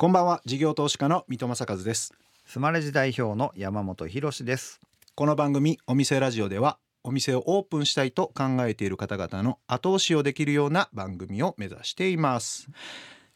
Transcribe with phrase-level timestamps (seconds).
[0.00, 0.40] こんばんは。
[0.46, 2.14] 事業投資家の三戸正和です。
[2.46, 4.80] スマレジ代表の山本博です。
[5.14, 12.70] この番組お店ラジオではお店をオープンしたいと考えている方々の後押しをできるような番組を目指しています。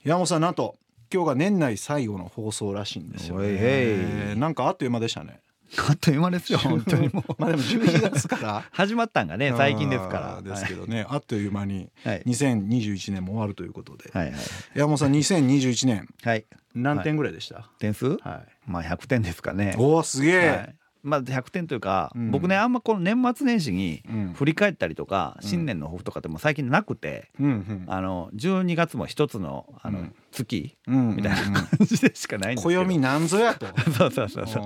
[0.04, 0.76] 山本さんなんと
[1.12, 5.42] 今日が年内最後の放送らしいんですよ、ね、なんかあっという間でしたね
[5.88, 7.34] あっという間ですよ本当にもう。
[7.38, 8.64] まあでも12月から。
[8.72, 10.42] 始まったんがね最近ですから。
[10.42, 11.90] ですけどね、あっという間に。
[12.04, 12.22] はい。
[12.26, 14.34] 2021年も終わるということで、はいはい
[14.74, 16.08] 山本さん2021年。
[16.22, 16.44] はい。
[16.74, 18.16] 何点ぐらいでした、点数？
[18.16, 18.20] はい。
[18.66, 19.74] まあ100点ですかね。
[19.78, 20.74] おおすげえ、はい。
[21.02, 22.30] まあ100点というか、うん。
[22.30, 24.32] 僕ねあんまこの年末年始にうん。
[24.34, 25.48] 振り返ったりとか、うん。
[25.48, 30.14] 新年の抱負とかってもう最近なくて、うんうんあの12月も一つのあの、うん。
[30.32, 33.66] 月うんみたいな感じでしかないんですけど、暦なんぞやと。
[33.96, 34.64] そうそうそうそう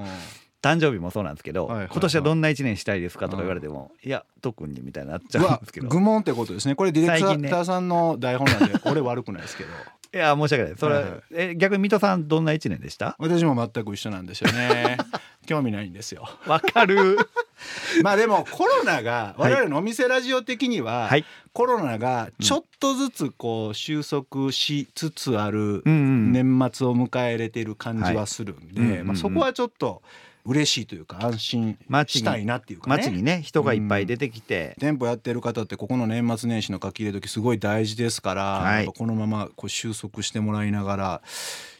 [0.60, 1.90] 誕生日もそうなんですけど、はいはいはい。
[1.92, 5.88] 今年はどんな一年したいですかとか言われても、いや特にみたいになっちゃうんですけど。
[5.88, 6.74] 愚問ってことですね。
[6.74, 9.70] これディレクターさんの台本なんで 俺悪くないですけど。
[10.14, 10.74] いや申し訳ない。
[10.76, 11.22] それ、はいはい。
[11.32, 13.14] え逆に水戸さんどんな一年でした？
[13.18, 14.96] 私も全く一緒なんですよね。
[15.46, 16.28] 興味ないんですよ。
[16.46, 17.18] わかる。
[18.02, 19.52] まあでもコロナがはい。
[19.52, 21.24] 我々のお店ラジオ的には、はい。
[21.52, 30.02] コロナがちょっとずつこう収束しつつある年末を迎えれてる感じはするんで、はいうんうんうんまあ、そこはちょっと
[30.48, 32.96] 嬉しいというか安心したいなっていうかね。
[32.96, 38.86] 街にね人がいっぱい出てきて、店舗やってる方ってここの年末年始の書き入れ時すごい大事ですから、はい。
[38.86, 41.22] このままこう収束してもらいながら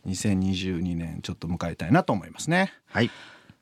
[0.06, 2.74] 2022年ちょっと迎えたいなと思いますね。
[2.91, 3.11] はい。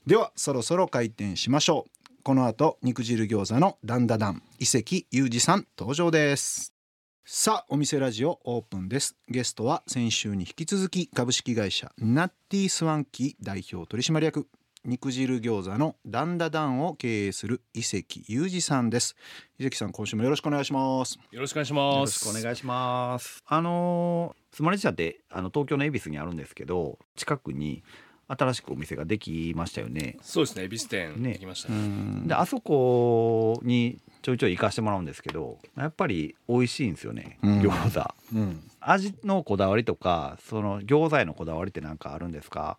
[0.07, 2.23] ではそろそろ開店しましょう。
[2.25, 6.73] この後肉汁餃子のダンダダン伊関裕二さん登場です。
[7.25, 9.17] さあお店ラジオオープンです。
[9.29, 14.49] ゲストは先週に引き続き株式会社ナッティスワンキ代表取締役
[14.87, 19.17] 肉汁餃子のダンダダンを経営する伊関裕二さんです。
[19.59, 21.19] 伊関さん今週もよろしくお願いします。
[21.33, 22.25] よろしくお願いしよます。
[22.25, 23.43] ろしくお願いします。
[23.47, 27.83] あのースマレジ社ってあの東京の恵比寿にあるんですけど近くに
[28.29, 30.17] 新しくお店ができましたよね。
[30.23, 31.33] そうですね、恵比寿店ね。
[31.35, 31.83] 行きましたうね。
[31.83, 32.27] ん。
[32.29, 37.61] であそこにちょいちょい行かしてもらうんですけどやっぱり美味しいんですよねうん。
[37.61, 38.61] 餃子、うん。
[38.81, 42.79] 味のこだわりとかその餃子へのこだわりって何かあるんですか？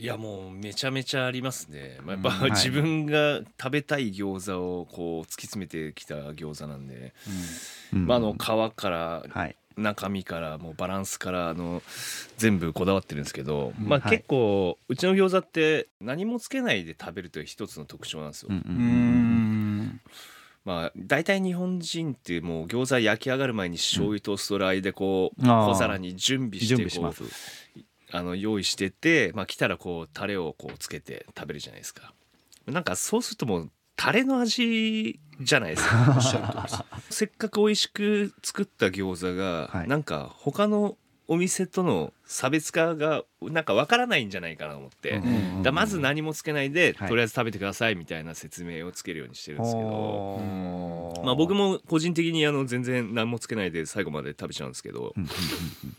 [0.00, 1.98] いやもうめちゃめちゃありますね。
[2.04, 2.50] まあ、やっぱ、うんはい。
[2.52, 7.12] 自分が食べたい餃子をこう突き詰めてきた餃子なんで、
[7.92, 9.56] まああの皮からはい。
[9.76, 11.82] 中身からもうバランスからあの
[12.36, 13.88] 全部こだわってるんですけど、うん。
[13.88, 14.18] まあはい。
[14.18, 18.48] 結構うちの餃子って何もつけないで食べるという一つの特徴なんですよ。
[18.50, 18.56] うん。
[18.56, 18.76] うん。
[18.76, 20.00] うーん
[20.64, 25.66] まあ大体日本人ってもう餃子焼き上がる前に醤油とストライでこうあー。
[25.66, 27.34] 小皿に準備し準てこう備します
[28.10, 32.12] あの用意してて、まあ、来たらこうタレをこうつけて食べるじゃないですか。
[32.66, 36.86] なんかそうするともうタレの味じゃないですか。
[37.10, 39.88] せっかく美味しく作った餃子が、はい。
[39.88, 40.96] なんか他の
[41.30, 47.08] お店との差別化がなんかわからないんじゃないかなと思って、うんうんうんだまず何もつけないで、はい。
[47.08, 55.28] とりあえず食べてくださいみたいな説明をつけるようにしてるんですけど、まあ、僕も個人的にあの全然何もつけないで最後まで食べちゃうんですけど、うんうん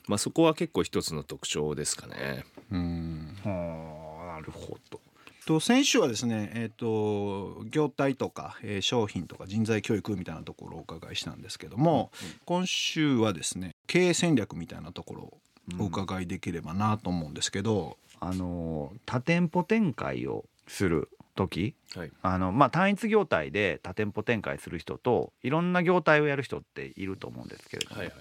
[0.07, 2.45] まあ、そこは結構一つの特徴ですかね。
[2.71, 3.35] うん。
[3.43, 5.01] なるほど。
[5.45, 12.11] と先週はですね、えー、と業態とか、えー商品とか人材教育みたいなところをお伺いしたんですけども、
[12.45, 15.37] 今週はですね経営戦略みたいなところを
[15.79, 22.11] お伺いできればなと思うんですけど、あの多店舗展開をする時はい。
[22.21, 28.15] あのまあ単一業態で多店舗展開する人といろんな業態をやる人っていると思うんですけれども、はいはい。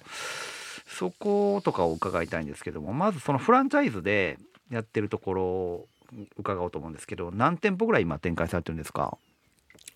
[0.87, 4.39] そことかを伺いたいんですけどもまずそのフランチャイズで
[4.71, 5.89] やってるところを
[6.39, 9.19] 伺おうと思うんですけど何店舗ぐらい今展開されてるんですか？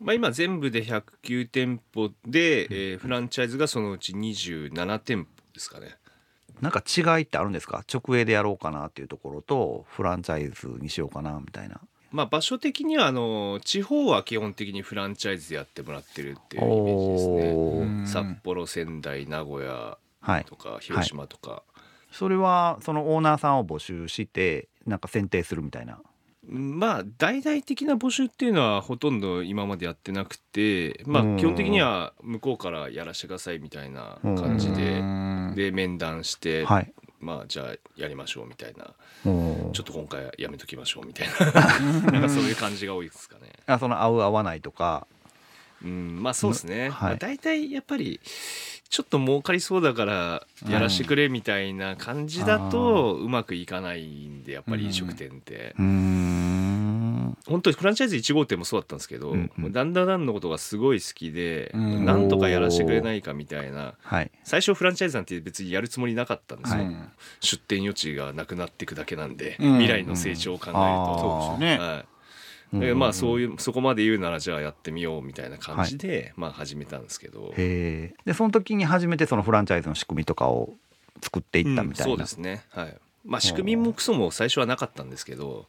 [0.00, 5.96] まあ、今全部で109店舗で、えーフランチャイズがそのうち27店舗ですかね。
[6.60, 7.84] なんか違いってあるんですか？
[7.92, 11.80] 直営でやろうかなっていうところとフランチャイズにしようかなみたいな。
[12.10, 18.26] まあ、場所的にはあの地方は基本的にフランチャイズでやってもらってるっていうイメージですね。
[18.34, 20.44] 札幌仙台名古屋はい。
[20.44, 21.62] とか広島とか、
[22.12, 26.00] それはそのオーナーさんを募集してなんか選定するみたいな
[26.44, 31.37] まあ大々的な募集っていうのはほとんど今までやってなくてまうん。
[31.37, 35.53] あ基本的には向こうからやらせてくださいみたいな感じでうん。
[35.55, 36.93] で面談して、はい。
[37.21, 37.67] まあじゃあ
[37.97, 38.94] やりましょうみたいな。
[39.25, 41.53] ちょっと今回やめときましょうみたいな。
[42.11, 43.53] なんかそういう感じが多いですかね。
[43.67, 45.06] あその合う合わないとか
[45.84, 46.90] うんまあそうですね、はい。
[46.90, 48.20] まあ、大体やっぱり
[48.88, 55.75] ちょっと儲かりそうだからやらしてくれみたいな感じだとうまくいかないんでやっぱり飲食店って。
[55.79, 57.38] うーん。
[57.46, 59.62] 本当にフランチャイズ1号店もそうだったんですけど、うんうん。
[59.62, 62.05] もうダンダダンのことがすごい好きで、うん。
[62.05, 63.94] なんとかやらせてくれないかみたいな。
[64.02, 64.31] はい。
[64.44, 69.73] 最初フランチャイズなんて別にやるつもりなかったんですよ、うん出店余地がなくなっていくだけなんで、うん。
[69.79, 72.02] 未来の成長を考えると、あー。
[72.02, 72.12] そ
[72.72, 80.72] うですよね、はいだからまあそういいうそこまで言うならじゃあやってみようみたいな感じで、まあ始めたんですけど、でその時に初めてそのフランチャイズの仕組みとかを
[81.22, 82.64] 作っていったみたいな、うんそうですね。
[82.70, 82.96] はい。
[83.24, 85.66] まあ仕組みもクソも最初はなかったんですけど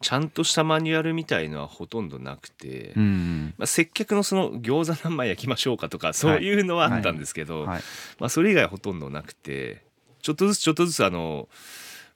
[0.00, 7.82] ちゃんとしたマニュアルみたいのはほとんどなくて、うんまあ、接客のその餃子何枚焼きましょうかとかそういうのはあったんですけど、はい。
[8.20, 9.82] まあ、それ以外はほとんどなくて
[10.22, 11.48] ちょっとずつちょっとずつあの、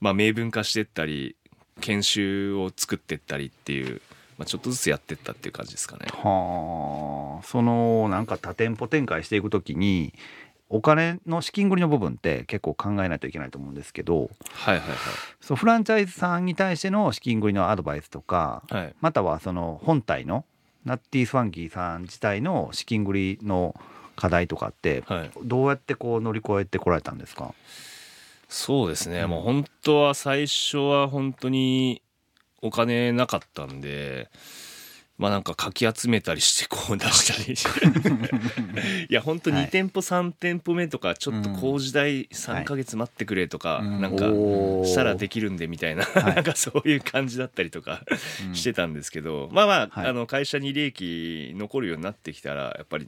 [0.00, 1.36] まあ、明文化してったり
[1.80, 4.00] 研修を作ってったりっていう、
[4.43, 6.06] まあ、ちょっとずつやってったっていう感じですかね。
[6.11, 10.12] はあそのなんか多店舗展開していくときに
[10.69, 14.83] お金の資金繰りの部分って結構考えないといけないと思うんですけどはいはい
[15.41, 18.83] そうフランチャイズさんに対しての資金繰りのアドバイスとかはい。
[18.83, 20.44] はい、またはその本体の
[20.85, 23.75] ナッティースファンキーさん自体の資金繰りの
[24.17, 27.55] 課題とかってはいどうやってこう乗り越えてこられたんですか？
[28.49, 32.03] そうですね、うんもう本当は最初は本当に
[32.62, 34.31] お金なかったんで
[35.19, 37.55] まあなんかかき集めたりしてこう出したり。
[39.09, 39.67] いや本当はい。
[39.67, 44.25] 2店舗3店舗目とかちょっと工事代3ヶ月待ってくれとか、うんなんか
[44.85, 46.06] したらできるんでみたいな、い。
[46.14, 48.03] なんかそういう感じだったりとか
[48.49, 50.06] うんしてたんですけど、まあまあ,、はい。
[50.08, 53.06] あの会社に利益残るようになってきたらやっぱり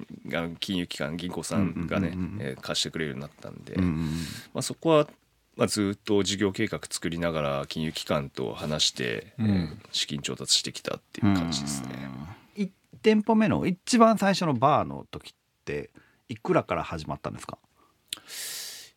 [0.61, 5.09] 金融機関銀行さんがね、貸してくれるようになったんで、まあ、そこは、
[5.57, 9.47] まあ、ずっと事業計画作りながら金融機関と話して、うん。
[9.47, 12.09] えー資金調達してきたっていう感じですね。
[12.57, 12.71] 1
[13.03, 15.33] 店舗目の一番最初のバーの時っ
[15.65, 15.91] て
[16.29, 17.59] いくらから始まったんですか？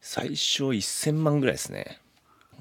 [0.01, 2.00] 最初1000万ぐらいですね。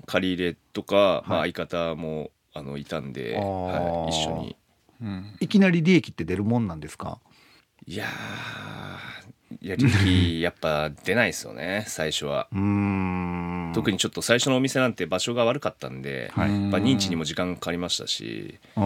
[0.05, 4.57] 借り入れとか、まあ、はい相方もあのいたんで、はい、一緒に。
[5.01, 5.37] うん。
[5.41, 7.19] いきなり利益って出るもんなんですか？
[7.87, 8.05] いや
[9.61, 12.49] や利益やっぱ出ないですよね 最初は。
[13.75, 16.51] 特にちょっと最初のお店なんて場所が悪かったんで、はい。
[16.51, 18.83] やっぱ認知にも時間かかりましたしや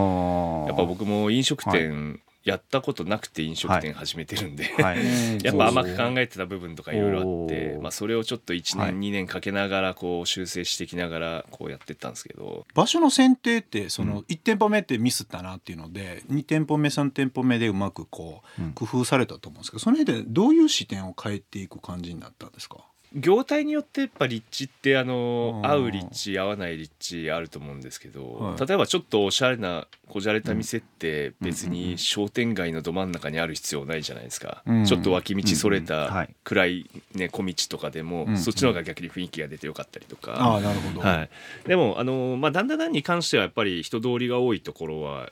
[0.72, 4.98] っぱ僕も飲食店やったことなくて飲食店始めてるんで、はい。
[5.44, 8.94] やっぱ甘く考えてた部分とかいろいろあってまあ、それをちょっと1年、はい。
[8.94, 12.66] 2年かけながらこう修正していきながらこうやってったんですけど。
[12.74, 14.18] 場所の選定ってそうのん。
[14.20, 18.72] 1店舗目ってミスったなっていうので2店舗目3店舗目でうまくこううん。
[18.72, 22.78] 工夫されたと思うんですけどその辺でどういう視点を変えていく感じになったんですか？
[23.12, 25.66] 業態によってやっぱ立地ってあのうん。
[25.66, 28.66] 合う立地合わない立地あると思うんですけど、はい。
[28.66, 34.84] 例えばちょっとおしゃれなこじゃれた店って別に商店街のど真ん中にある必要ないじゃないですか、うん。
[34.84, 36.34] ちょっと脇道それたい。
[36.44, 40.32] 暗い、ね、小道とかでも、うんそっちの方が逆に雰囲気が出てよかったりとか。
[40.62, 41.30] なるほど、はい、
[41.66, 45.30] でもあの、まあ、だんだんだんに関してはやっぱり人通りが多いところは、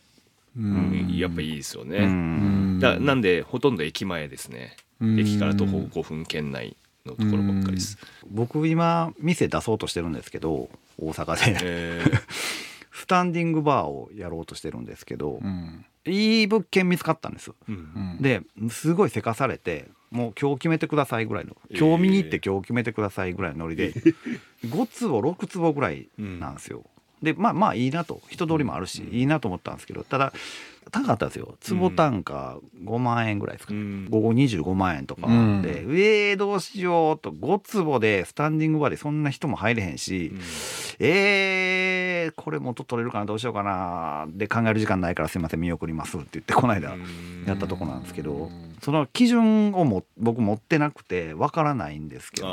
[0.57, 1.17] ううん。
[1.17, 1.99] やっぱいいですよね。
[1.99, 2.79] うん。
[2.81, 4.77] だなんでほとんど駅前ですね。
[5.01, 5.21] うん。
[5.21, 6.77] 駅から徒歩5分圏内
[7.09, 7.99] のところばっかりです。
[8.31, 10.69] 僕今店出そうとしてるんですけど
[10.99, 11.59] 大阪で。
[11.63, 12.21] えー。
[12.93, 15.85] スタンディングバーをやろうとしてるんですけどうん。
[16.05, 17.53] いい物件見つかったんです。
[17.69, 17.75] うん。
[17.75, 17.79] う
[18.19, 18.23] ん。
[18.23, 21.79] ですごいせかされてもう今日決めてくださいぐらいのえー。
[21.79, 23.93] 今日見に行って今日決めてくださいぐらいのノリで
[24.65, 26.85] 5坪6坪ぐらいなんですよ。
[27.23, 28.21] でまあまあいいなと。
[28.29, 29.15] 人通りもあるしうん。
[29.15, 30.33] いいなと思ったんですけどただ
[30.91, 31.57] 高かったんですよ。
[31.61, 34.09] 坪単価5万円ぐらいですか、うん。
[34.11, 35.27] 午後25万円とか。
[35.27, 35.63] うん。
[35.63, 40.41] で、えーどうしようと5坪でスタンディングバーでそんな人も入れへんし、うん。
[41.01, 46.95] えーこれ元取れるかなどうしようかなで考える時間ないからすいません見送りますって言ってこの間
[47.47, 52.47] やったとこなんですけどうんその基準をも僕持ってなくてわからないんですけど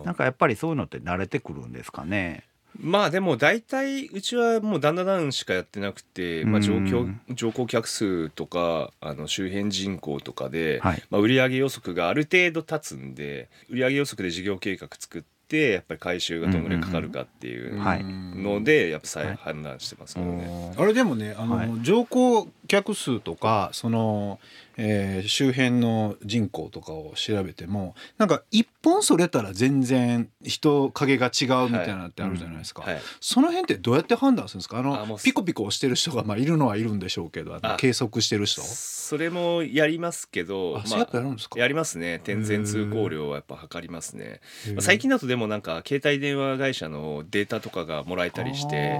[0.00, 0.04] ね。
[0.06, 2.44] なんかやっぱりそういうのって慣れてくるんですかね。
[2.80, 11.02] まあでも大体うちはもうダンダダンしかやってなくて、まあ、乗う客ん乗降客数とかあの周辺人口とかで、はい。
[11.10, 18.04] まあ、売上予測がある程度立つんで売上予測で事業計画作ってやっぱり回収がどんぐらいかかるかっていうはい。
[18.04, 19.36] のでやっぱ再はい。
[19.36, 20.74] 判断してますけどね。
[20.78, 21.70] あれでもねあの、はい。
[21.82, 24.40] 乗降客数とかその、
[24.76, 34.78] えー周辺の人口とかを調べてもなんか一本それたら全然人影が違うみたいなのってあるじゃないですか、はい、その辺ってどうやって判断するんですか？
[34.78, 38.62] あのピコピコ押してる人がまあいるのはいるんでしょうけどあのあ計測してる人？
[38.62, 41.60] それもやりますけどあそうやっぱやるんですか？
[41.60, 42.20] やりますね。
[42.24, 44.40] 点全通行量はやっぱ測りますね。
[44.68, 48.98] まあ最近だとでもなんか携帯電話会社のデータとかがもらえたりして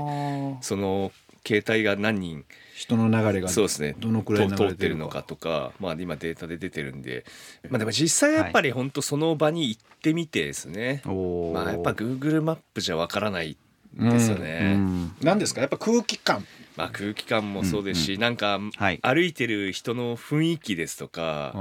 [0.60, 1.12] その
[1.46, 3.94] 携帯が何人人の流れがそうですね。
[3.98, 7.24] どのくらい通ってるのかとかまあ今データで出てるんで。
[7.68, 11.54] まあでも実際やっぱり本当その場に行ってみてですね、おー。
[11.54, 13.56] まあやっぱ Google マップじゃわからない
[13.94, 15.14] ですようね、ん。
[15.22, 15.60] 何ですか？
[15.60, 18.98] やっぱ空気感まあ、空気感もそうですし、なんかはい。
[19.02, 21.52] 歩いてる人の雰囲気ですとか、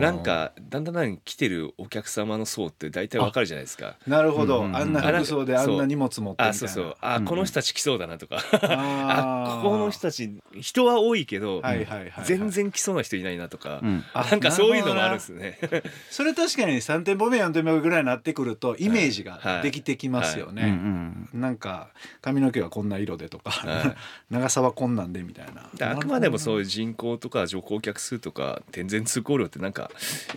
[0.00, 3.96] なんかだんだんだん来てるお客様の層って大体わかるじゃないですか。
[4.06, 6.50] なるほど、うんうんあんな服装であんな荷物持ってみたいな。
[6.50, 6.96] あそうそう。
[7.00, 8.36] あ、うんこの人たち来そうだなとか。
[8.36, 12.24] あ あここの人たち人は多いけど、はいはいはいはい。
[12.24, 14.04] 全然来そうな人いないなとか、うん。
[14.14, 15.58] あなんかそういうのもあるんですね。
[16.10, 21.28] それ確かに3店舗目4店舗目ぐらいになってくるとイメージができてきますようんうね、ん。
[21.34, 21.88] なんか
[22.20, 23.96] 髪の毛はこんな色でとか、はい
[24.30, 25.68] 長さはこんなんでみたいな。
[25.74, 29.90] であくまでもそういうう人口とか乗降客数とか天然通行量ってなんか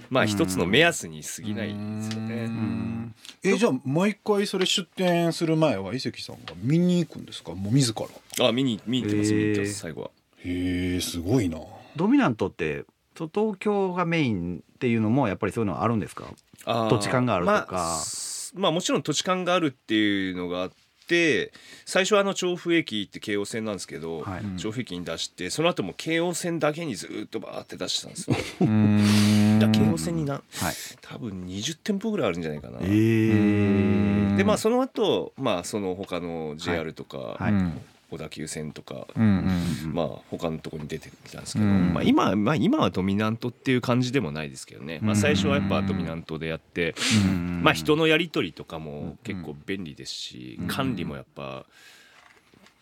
[0.10, 3.14] まあ一つの目安に過ぎないんですよね。
[3.44, 7.54] えじゃあ毎回それ出店する前は伊関さんが見に行くんですか？
[7.54, 7.94] もう自
[8.38, 8.48] ら。
[8.48, 10.12] あ見に見に行ってます見に行ってます最後は。
[10.44, 11.60] へえすごいな。
[11.96, 16.26] ドミナントって東京がメインっていうのもやっぱりそういうのはあるんですか？
[16.66, 17.68] 土地勘があるとか。
[17.72, 20.76] まあすまあもちろん土地勘があるっていうのがあって
[21.86, 24.44] 最初はあの調布駅って京王線なんですけど、はい。
[24.44, 24.58] うん。
[24.58, 28.36] 調布駅に出してその後も京王線だけにずっとバーって出してたんですよ。
[28.62, 29.60] うん。
[29.60, 30.44] だ京王線になはい。
[31.02, 32.80] 多分20店舗ぐらいあるんじゃないかな。
[32.82, 34.36] えー。
[34.36, 37.52] でまあその後まあその他の JR とか、はい。
[37.52, 37.82] うん
[38.12, 41.94] 小田急線とか、まあ他のところに出てきたんですけど、うん。
[41.94, 46.96] まあ、今はまあ今はドミナントっていう感じでもないですけどね、まあ、最初はやっぱドミナントでやって、
[47.26, 50.68] うんまあ、人のやり取りとかも結構便利ですし、うん。
[50.68, 51.66] 管理もやっぱ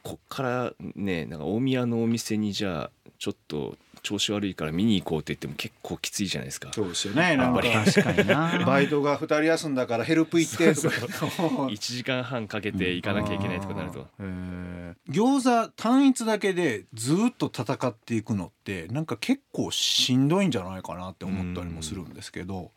[0.04, 6.70] こっからねなんか大宮のお店にじゃあちょっと調子悪いから見に行こうって言っても結構きついじゃないですか。
[6.74, 7.62] そうですよねなんか。
[7.62, 8.62] 確かにな。
[8.68, 10.90] バイトが2人休んだからヘルプ行ってとか。
[10.90, 15.12] 1 時間半かけて行かなきゃいけないとかなると、あーへー。
[15.12, 22.72] 餃子単一だけでずっと戦っていくのってなんか結構しんどいんじゃないかなって思ったりもするんですけど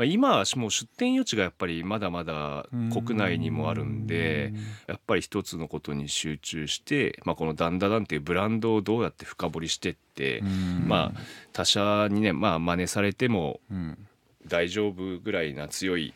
[0.00, 4.54] まあ、今はもう出店余地がやっぱりまだまだ国内にもあるんで
[4.86, 10.42] やっぱり一つのことに集中して、まあ、このダンダダンっていうブランドをどうやって深掘りしてって、
[10.86, 11.20] まあ
[11.52, 14.06] 他社にねまあ真似されてもうん。
[14.46, 16.14] 大丈夫ぐらいな強い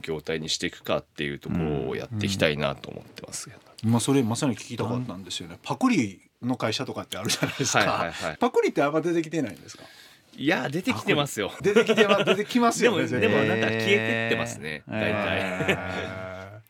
[0.00, 3.50] 業態にしていくかっていうところをやっていきたいなと思ってます。
[3.50, 5.58] けど、今それまさに聞きたかったんですよね。
[5.62, 8.36] パクリの会社とかってあるじゃないですか、はいはいはい。
[8.38, 9.84] パクリってあんま出てきてないんですか？
[10.36, 11.52] いや出てきてますよ。
[11.62, 15.00] 出てきては出てきますでもよね絶対でもなんか消えてってますね、えー。
[15.00, 15.38] 大体。
[15.70, 16.26] えー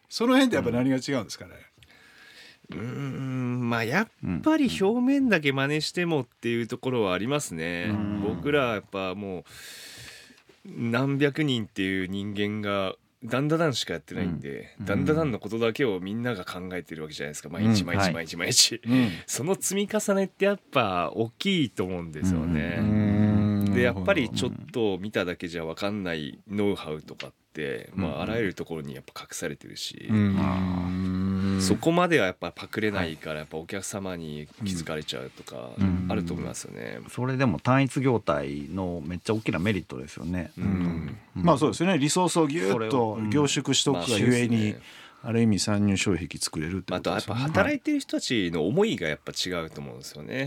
[0.09, 1.53] その辺ってやっぱ何が違うんですかね、
[2.71, 4.09] うーんまあやっ
[4.43, 7.89] ぱり表面だけ真似してもっていうところはありますね。
[7.91, 8.23] うん。
[8.23, 9.45] 僕らはやっぱもう
[10.65, 12.95] 何百人っていう人間が
[13.25, 14.87] ダンダダンしかやってないんで、うん。
[14.87, 18.37] ダンダダンのことだけをみんなが考えてるわけじゃないですか毎日毎日毎日。
[18.37, 19.11] 毎日、うん。
[19.27, 22.77] その積み重ねってやっぱ大きいと思うんですよね。
[22.79, 23.26] うん
[23.77, 31.59] でやっぱりちょっと見ただけじゃ分かんないノウハウとかって、まあ、あらゆるところにやっぱ隠されてるし、うん。
[31.61, 36.07] そこまではやっぱパクれないからやっぱお客様に気づかれちゃうとかうん。
[36.09, 36.99] あると思いますよね。
[37.11, 40.51] それでも単一業態のめっちゃ大きなメリットですよね。
[40.59, 40.69] ううん。
[40.69, 41.99] んまあそうですよね。
[41.99, 44.81] リソースをぎゅっと凝縮しとくがゆえに、あ
[45.33, 47.43] る意味参入障壁作れるってあやっぱこととですよね。
[47.43, 50.45] 働いてる人たちの思いがやっぱ違うと思うんですよね。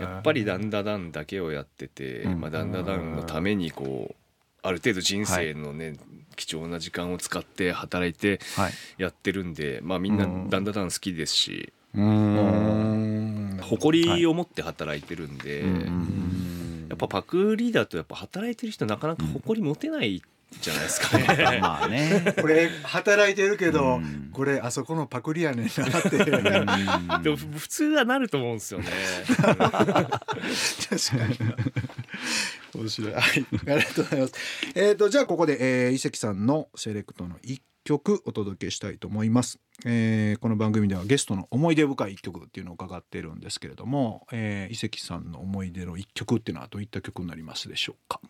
[0.00, 2.40] やっぱりダンダダンだけをやってて、うん。
[2.40, 4.14] まあ、ダンダダンのためにこう
[4.62, 5.94] ある程度人生のね、
[6.36, 8.72] 貴重な時間を使って働いてはい。
[8.96, 10.50] やってるんで、まあ、みんなうん。
[10.50, 13.58] ダンダダン好きですし、うーん。
[13.60, 15.80] 誇りを持って働いてるんで、うんうんう
[16.86, 16.86] ん。
[16.88, 20.22] やっぱパクリだとやっぱ働いてる人なかなか誇り持てない
[20.60, 21.18] じゃないですか。
[21.18, 21.58] ね。
[21.62, 22.34] まあね。
[22.40, 24.30] これ働いてるけど、うん。
[24.32, 26.24] これあそこのパクリやねんなって。
[27.22, 28.86] でもふ普通はなると思うんですよね。
[29.26, 29.66] 確か
[31.28, 31.38] に。
[32.74, 33.12] 面白い。
[33.12, 33.22] はい。
[33.22, 34.34] ありがとうございます。
[34.74, 48.22] えっ、とじゃあここで、えー、伊関さんのセレクトの一曲お届けしたいと思います、えーこの番組ではゲストの思い出深い一曲っていうのを伺っているんですけれども、えー、伊関さんの思い出の一曲っていうのはどういった曲になりますでしょうか？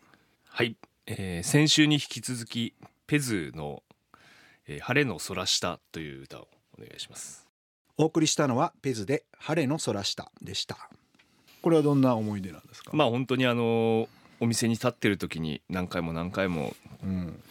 [0.48, 2.74] はい、えー先週に引き続き
[3.06, 3.82] ペズの、
[4.66, 7.46] えー晴れの空下」という歌をお願いします。
[7.96, 10.90] お送りしたのはペズで晴れの空下でした。
[11.62, 12.90] これはどんな思い出なんですか？
[12.94, 14.08] まあ本当にあの
[14.40, 17.42] お店に立ってる時に何回も何回もうん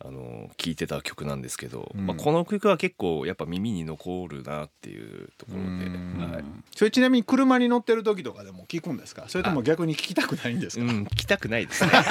[0.00, 2.06] あの聴いてた曲なんですけど、うん。
[2.06, 6.30] まあ、この曲は結構やっぱ耳に残るなっていうところで、うん。
[6.32, 6.44] はい。
[6.74, 9.24] それちなみに車に乗ってる時とかでも聞くんですか？
[9.28, 11.90] それとも逆に聞きたくないんですか、うん、来たくないですね。
[11.92, 12.10] やっぱ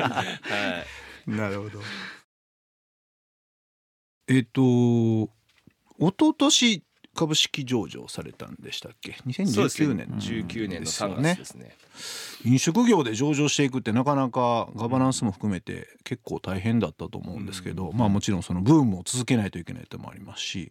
[0.00, 0.84] は
[1.26, 1.30] い。
[1.30, 1.80] りなるほど。
[4.28, 5.30] えっ、と一
[6.18, 6.82] 昨年
[7.16, 9.16] 株式上場されたんでしたっけ？
[9.46, 9.88] そうですね。
[9.88, 10.06] 2019年。
[10.44, 11.30] 19年の3ですよね。
[11.30, 11.76] 月ですね。
[12.44, 20.70] 飲食業で上場していくってなかなかガバナンスも含めて結構大変だったと思うんですけど、まあもちろんそのブームを続けないといけないともありますし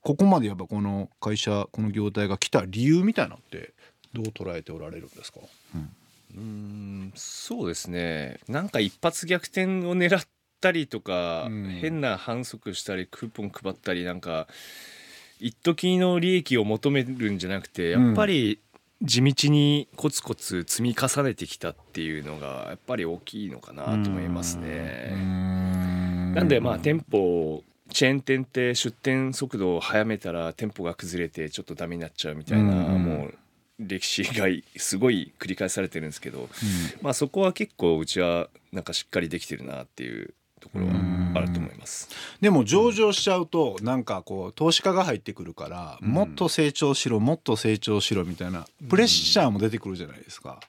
[0.00, 3.74] ここまでやっぱこの会社この業態が来た理由みたいなのって
[4.14, 5.40] どう捉えておられるんですか？
[6.34, 8.40] うんそうですね。
[8.48, 10.22] なんか一発逆転を狙っ
[10.60, 11.78] たりとか、うん。
[11.80, 14.46] 変な反則したりクーポン配ったりなんか
[15.40, 18.58] 一時の利益を求めるんじゃなくてやっぱり
[19.02, 25.14] 地道にコツコツ積み重ねてきたっていうのがやっぱり大きいのかなと思いますね。
[26.34, 33.34] なんでまあ店舗チェーン店って出店速度を速めたら店舗が崩れてちょっとダメになっちゃうみたいな、うんもう
[33.80, 36.50] 歴史がすごい繰り返されてるんですけど、
[37.00, 40.92] まあそこは結構うちはなんかしっかりできてるなっていうところは
[41.34, 42.08] あると思います。
[42.40, 46.08] でも上場しちゃうとなんかこう投資家が入ってくるから、うん。
[46.08, 50.60] もっと成長しろもっと成長しろみたいなプレッシャーも出てくるじゃないですか。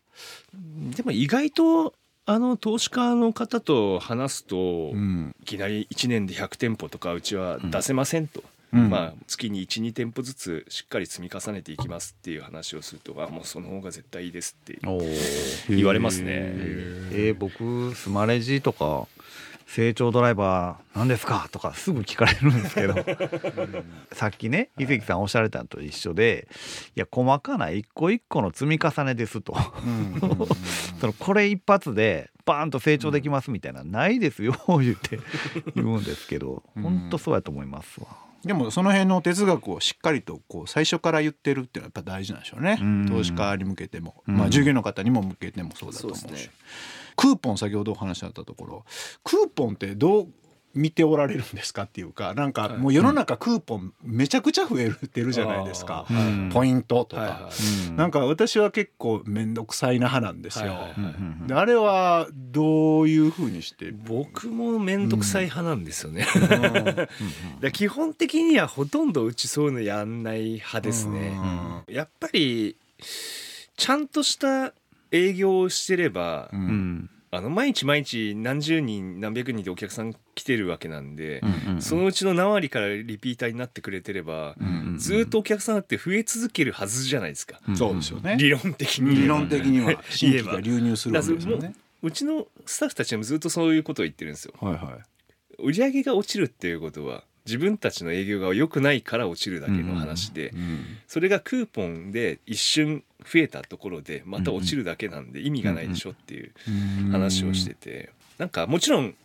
[0.95, 1.93] でも意外と
[2.25, 5.35] あの投資家の方と話すと、うん。
[5.41, 8.43] いきなり1年で100店舗とかうちは出せませんと、
[8.73, 8.89] うん。
[8.89, 15.01] まあ、月に12店舗ずつしっかり積み重ねていきますっていう話をするとあもうその方が絶対いいですってお
[15.69, 16.27] 言われますね。
[16.31, 19.07] えー僕スマレジとか
[19.67, 21.47] 成長ドライバー何ですか？
[21.51, 22.95] とかすぐ聞かれるんですけど。
[24.11, 26.47] さっきね伊関さんおっしゃられたのと一緒で
[26.95, 29.55] いや細かな一個一個の積み重ねですと。
[31.19, 35.19] これ一発でバーンと成長できますみたいな、ないですよ言って
[35.75, 36.63] 言うんですけど。
[36.75, 36.83] うん。
[36.83, 38.07] 本当そうやと思いますわ。
[38.43, 42.79] でもその辺の哲学をしっかりとこう最初から言ってるっていうのはやっぱ大事なんでしょうね。
[42.81, 43.05] うん。
[43.07, 44.37] 投資家に向けても、うん。
[44.37, 46.25] まあ、従業員の方にも向けてもそうだと思うし。
[46.25, 46.49] ね。
[47.15, 48.85] クーポン先ほどお話しあったところ
[49.23, 50.27] クーポンってどう
[50.73, 56.49] 見ておられるんですかっていうかなんかもう世の中クーポンめちゃくちゃ増えてるじゃないですか、うん。
[56.51, 57.95] ポイントとか、はいはいうん。
[57.95, 60.93] なんか私は結構面倒くさいな派なんですよ、はいはいはい。
[60.97, 66.27] うんうんうんであれはどういうふうにして、僕も面倒くさい派なんですよね、
[67.61, 67.71] うん。
[67.73, 71.33] 基本的にはほとんどうちそういうのやんない派ですね、
[71.87, 72.77] やっぱり
[73.75, 74.73] ちゃんとした
[75.11, 81.41] 営業をしてれば、うんうんあの毎日毎日何十人何百人でお客さん来てるわけなんで、
[81.79, 88.35] そのうちの何割からリピーターになってくれてれば、うんずーっとお客さんだって増え続けるはずじゃないですか、そうですよね。
[88.37, 89.15] 理論的に。
[89.15, 90.03] 理論的には。
[90.11, 91.73] 新規が流入するわけですよね。
[92.03, 94.53] うちのスタッフたちもずっとそういうことを言ってるんですよ。
[94.59, 95.63] はいはい。
[95.63, 100.53] 売り上げが落ちるっていうことは自分たちの営業が良くないから落ちるだけの話で、
[101.07, 106.51] それがクーポンで一瞬増えたところでまた落ちるだけなんで意味がないでしょっていう
[107.11, 108.11] 話をしてて。
[108.37, 109.15] なんかもちろん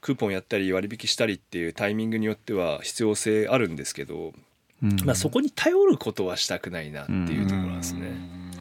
[0.00, 4.32] クーポンやったり割引したりっていうタイミングによっては必要性あるんですけど、
[4.82, 4.96] うん。
[5.04, 8.12] まあ、そこに頼ることはしたくないなっていうところなんですね。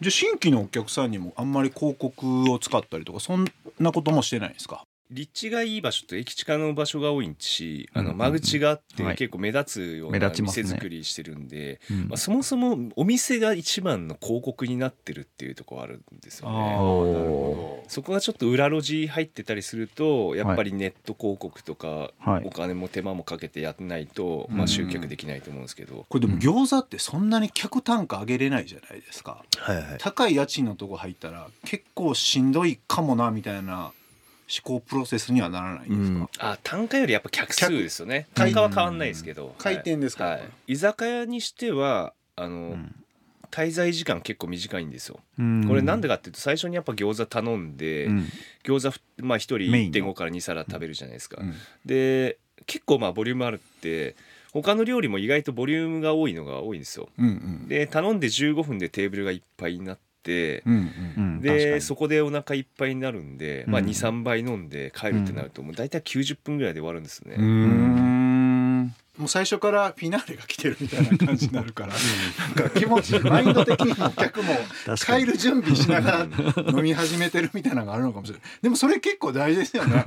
[0.02, 3.48] じゃあ新規のお客さんにもあんまり広告を使ったりとかそん
[3.80, 4.84] なこともしてないんですか？
[5.14, 9.16] 立地がいい場所と駅地下の場所が多いしあの間口があってはい。
[9.16, 11.98] 結構目立つような店作りしてるんで、うん。
[12.10, 16.76] まあ、そもそもお店が一番の広告になってるっていうところあるんですよね。
[16.78, 22.44] おそこがちょっと裏路地入ってたりするとやっぱりネット広告とかはい。
[22.46, 24.58] お金も手間もかけてやんないと、うん。
[24.58, 29.44] まあ、集客できないと思うんですけど、これでも餃子ってそんなに客単価上げれないじゃないですか。
[29.58, 33.92] はいはい、高い家賃のとこ入ったら結構しんどいかもなみたいな
[34.54, 36.52] 思考プロセスにはならないんですか？
[36.52, 38.28] あ単価よりやっぱ客数ですよね。
[38.36, 40.26] 客単価は変わんないですけど、回転ですか？
[40.26, 40.40] はい。
[40.42, 42.96] はい居酒屋にしてはあの、うん。
[43.52, 45.20] 滞在時間結構短いんですよ。
[45.38, 45.68] うん。
[45.68, 48.30] これなんでかっていうと最初にやっぱ餃子頼んで、うん。
[48.64, 50.00] 餃子ふまあ1人メインの。
[50.10, 51.54] 1.5から2皿食べるじゃないですか、うん。
[51.86, 54.16] で結構まあボリュームあるって
[54.54, 57.10] 他の料理も意外とボリュームが多いのが多いんですよ。
[57.20, 57.30] うんう
[57.66, 57.68] ん。
[57.68, 60.04] で頼んで15分でテーブルがいっぱいになって、
[60.66, 60.78] うんう
[61.18, 61.42] うん。
[61.42, 63.88] でそこでお腹いっぱいになるんで、まあ、うん。
[63.88, 67.36] 23杯飲んで帰るってなるともう大体90分ぐらいで終わるんですね、
[69.18, 71.94] もう最初からフィナーレが来てるみたいな感じになるから。
[71.94, 74.56] なんか気持ち マインド的にも客も
[75.06, 78.44] 帰る準備しながら飲み始めてるみたいなのがあるのかもしれない。
[78.64, 80.04] でもそれ結構大事ですよね。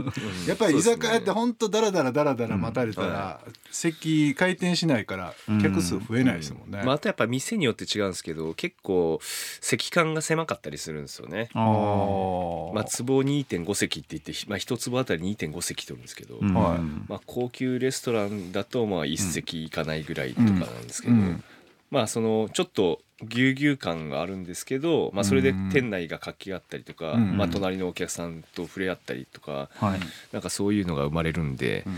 [0.48, 3.40] やっぱり居酒屋ってほんとダラダラダラダラ待たれたら
[3.70, 6.82] 席回転しないから客数増えないですもんね。
[6.84, 9.20] まあ、あとやっぱ店によって違うんですけど結構
[9.60, 11.48] 席間が狭かったりするんですよね。
[11.54, 12.74] あー。
[12.74, 16.54] まあ、壺2.5席って言って、まあ、1坪あたり2.5席取るんですけど、うん。
[16.54, 16.78] はい。
[17.08, 21.44] まあ、高級レストランだとまあ1席いかないぐらいとかなんですけど、うん。
[21.90, 27.36] まあそのちょっとぎゅうぎゅう感があるんですけど、まあ、それで店内が活気があったりとか、うん。
[27.36, 30.00] まあ、隣のお客さんと触れ合ったりとかはい。
[30.32, 31.94] なんかそういうのが生まれるんで、うん。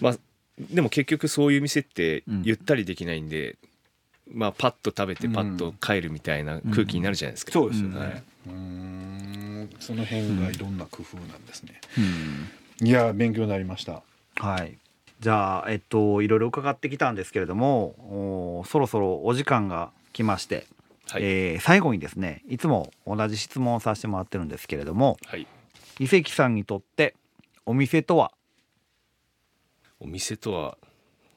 [0.00, 0.16] まあ
[0.58, 2.42] でも結局そういう店ってうん。
[2.44, 3.56] ゆったりできないんで、
[4.30, 7.52] まあパッと食べてパッと帰るみたいな空気になるじゃないですか。
[7.52, 7.94] そうですようん。
[7.94, 9.70] ねうーん。
[9.80, 11.80] その辺がいろんな工夫なんですね。
[11.98, 12.86] うん。
[12.86, 14.02] いや勉強になりました。
[14.36, 14.76] はい
[15.24, 20.66] じゃあえっといろいろ伺ってきたんですけれどもおそろそろお時間が来まして、
[21.08, 25.46] はい、えー最後にですねいつも同じ質問をさせてもらってるんですけれどもはい、
[25.98, 27.14] 伊関さんにとって
[27.64, 28.32] お店とは？
[29.98, 30.76] お店とは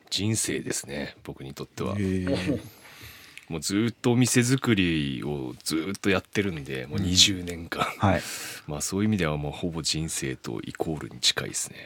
[0.09, 1.95] 人生ですね僕にとっては。
[1.97, 2.61] えー。
[3.47, 8.21] もうずっとお店作りをずっとやってるんでもう20年間、はい。
[8.67, 11.77] まあそういう意味ではもうほぼ人生とイコールに近いですね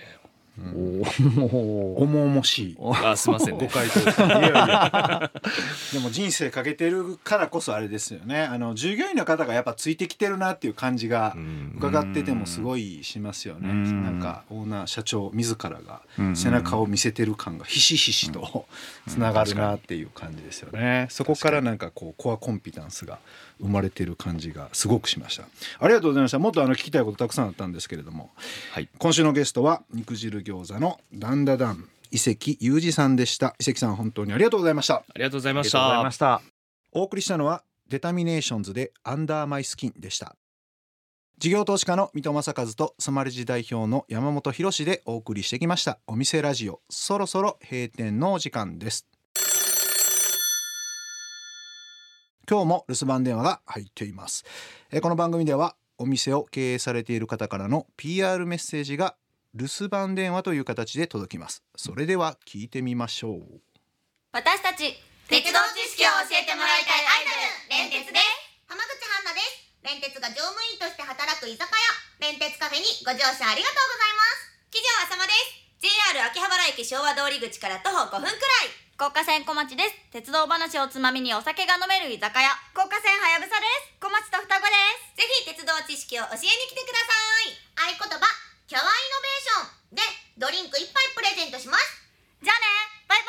[0.60, 2.78] 重々しい。
[3.04, 4.00] あすいませんごね回答。
[4.04, 5.32] ですいやいや。
[5.94, 8.42] でも人生かけてるからこそあれですよね。
[8.42, 11.74] あの従業員の方がやっぱついてきてるなっていう感じがうん。
[11.78, 13.70] 伺っててもすごいしますよね。
[13.70, 14.04] うん。
[14.04, 16.36] なんかオーナー社長自らがうん。
[16.36, 18.66] 背中を見せてる感がひしひしと
[19.08, 21.08] つながるなっていう感じですよね。
[21.10, 23.20] そこからなんかこうコアコンピタンスが
[23.62, 25.44] 生まれてる感じがすごくしました。
[25.80, 26.40] ありがとうございました。
[26.40, 28.32] もっとあの聞きたいことたくさんあったんですけれども。
[28.72, 28.90] はい。
[28.98, 33.56] 今週のゲストは肉汁餃子のダンダダン伊関裕二さんでした。
[33.60, 34.96] 伊関さん本当にありがとうございました。
[34.96, 36.04] ありがとうございました。
[36.04, 36.42] ました。
[36.92, 40.36] お送りしたのはデタミネーションズで Under My Skin でした。
[41.38, 46.00] 事業投資家の水戸正和とスマレジ代表の山本博でお送りしてきました。
[46.06, 49.08] お店ラジオそろそろ閉店のお時間です。
[52.50, 54.44] 今日も留守番電話が入っています。
[54.92, 59.16] えーこの番組ではお店を経営されている方からの PR メッセージが
[59.54, 61.64] 留守番電話という形で届きます。
[61.76, 63.60] それでは聞いてみましょう。
[64.32, 64.96] 私たち
[65.28, 68.24] 鉄道知識を教えてもらいたいアイドル連鉄です。
[68.72, 69.72] 浜口春奈です。
[69.84, 71.76] 連鉄が乗務員として働く居酒屋、
[72.24, 74.72] 連鉄カフェにご乗車ありがとうございます。
[74.72, 75.84] 記事は浅間です。
[75.84, 78.82] JR 秋葉原駅昭和通り口から徒歩5分くらい。
[78.96, 80.16] 高架線小町です。
[80.16, 82.56] 鉄道話をつまみにお酒が飲める居酒屋。
[82.72, 84.00] 高架線はやぶさです。
[84.00, 84.76] 小町と双子で
[85.18, 85.20] す。
[85.20, 87.12] ぜひ鉄道知識を教えに来てくださ
[87.90, 87.98] い。
[87.98, 88.24] 合言葉、
[88.70, 89.31] キャワイノベ
[90.42, 92.02] ドリンク一杯プレゼントします。
[92.42, 92.66] じゃあね。
[93.08, 93.20] バイ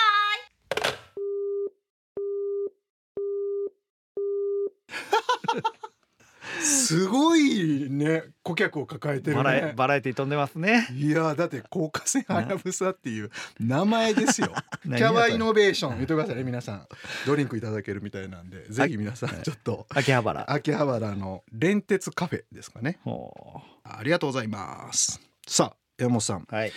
[5.52, 6.64] バイ。
[6.64, 8.22] すごいね。
[8.42, 10.88] 顧客を抱えてるバラバラエティ飛んでますね。
[10.94, 14.54] いやだって高架線はやぶさっていう名前ですよ。
[14.82, 15.96] キ何ャワイノベーション。
[15.96, 16.88] 言ってくださいね皆さん。
[17.26, 20.50] ドリンクいただけるみたいなんでぜひ皆さんちょっと秋葉原。
[20.50, 23.00] 秋葉原の連鉄カフェですかね。
[23.04, 25.20] ほありがとうございます。
[25.46, 26.46] さあ山本さん。
[26.50, 26.72] はい。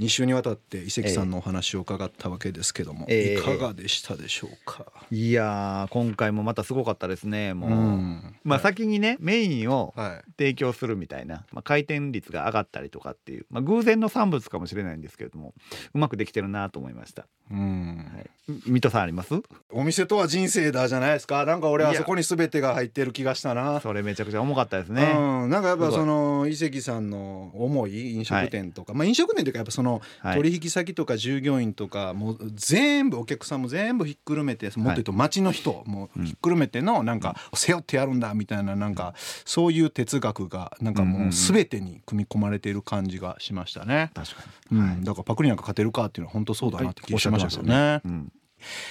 [0.00, 3.40] 2週にわたって伊関さんのお話を伺ったわけですけども、ええ。
[3.40, 8.36] いかがでしたでしょうか、いやー今回もまたすごかったですねもう、うん。
[8.44, 10.24] まあ先にねメインをはい。
[10.36, 15.54] 提供するみたいな、まあ、回転率が上がったりとかっていう、まあ、偶然の産物かもしれないんですけれども
[15.94, 17.96] うまくできてるなと思いました、うん。
[18.12, 18.30] はい、
[18.66, 19.32] 水戸さんあります？
[19.70, 21.44] お店とは人生だじゃないですか。
[21.44, 21.92] なんか俺いや。
[21.92, 23.78] あそこに全てが入ってる気がしたな。
[23.80, 29.83] それめちゃくちゃ重かったですね、うん、なんかやっぱその伊関さんの思い飲食店とか、まあ飲食店というかやっぱその
[30.20, 30.36] はい。
[30.36, 44.10] 取引先とか従業員とかもう全部お客さんも全部ひっくるめてもっと言うと町の人もひっくるめてのなんか背負ってやるんだみたいななんかそういう哲学がなんかもう全てに組み込まれている感じがしましたね。
[44.14, 48.00] 確かうん、だからパクリなんか勝てるかっていうのは本当そうだなって気がしましたけどね。
[48.04, 48.32] に、うん、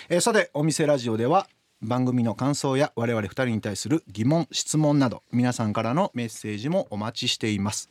[0.10, 1.47] えーさてお店ラジオでは
[1.84, 7.89] 番組の感想や我々二人に対する疑問質問など皆さんからのメッセージもお待ちしています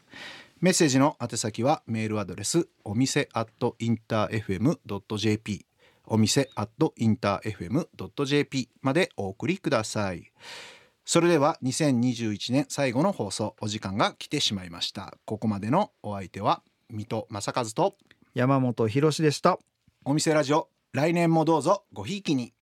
[0.63, 5.67] メッセージの宛先はメールアドレスお店アットインター FM.jp
[6.07, 10.31] お店アットインター FM.jp までお送りください。
[11.05, 15.19] それでは2021年最後の放送お時間が来てしまいました。
[15.25, 17.97] ここまでのお相手は水戸正和と
[18.33, 19.59] 山本博史でした。
[20.05, 22.55] お店ラジオ来年もどうぞごひいきに